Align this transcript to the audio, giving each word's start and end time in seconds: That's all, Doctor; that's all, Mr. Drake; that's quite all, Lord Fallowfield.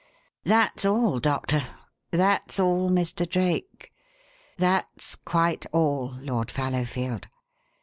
That's 0.43 0.83
all, 0.83 1.19
Doctor; 1.19 1.61
that's 2.09 2.59
all, 2.59 2.89
Mr. 2.89 3.29
Drake; 3.29 3.91
that's 4.57 5.15
quite 5.15 5.67
all, 5.71 6.15
Lord 6.23 6.49
Fallowfield. 6.49 7.27